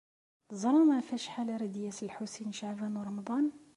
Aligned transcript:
Teẓram 0.49 0.89
ɣef 0.97 1.07
wacḥal 1.11 1.47
ara 1.55 1.67
d-yas 1.73 1.99
Lḥusin 2.09 2.47
n 2.51 2.55
Caɛban 2.57 2.99
u 2.99 3.03
Ṛemḍan? 3.07 3.47